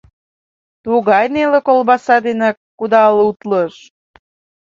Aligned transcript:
Тугай 0.83 1.25
неле 1.33 1.59
колбаса 1.67 2.15
денак 2.25 2.57
кудал 2.79 3.15
утлыш. 3.27 3.73